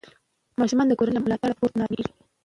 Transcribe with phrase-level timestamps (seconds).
[0.59, 2.13] ماشوم د کورنۍ له ملاتړ پرته نارامه کېږي.